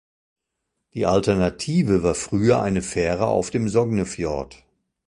[0.95, 4.63] Die Alternative war früher eine Fähre auf dem Sognefjord.